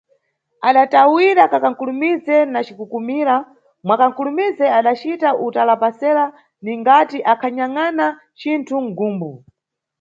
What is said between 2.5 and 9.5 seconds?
na cikukumira, mwa kankulumize adacita utalapasera ningti akhanyangʼna cinthu mʼgumbu.